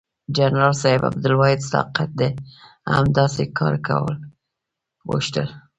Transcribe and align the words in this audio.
جنرال 0.37 0.73
صاحب 0.81 1.01
عبدالواحد 1.09 1.59
طاقت 1.71 2.11
هم 2.93 3.05
داسې 3.17 3.43
کار 3.57 3.75
کول 3.87 4.15
غوښتل. 5.09 5.47